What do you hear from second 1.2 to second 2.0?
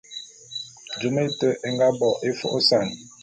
éte é nga